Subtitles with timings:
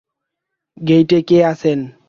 [0.77, 1.71] গেইটে কে আছে?